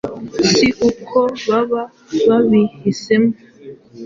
si 0.51 0.67
uko 0.89 1.19
baba 1.47 1.81
babihisemo. 2.27 3.31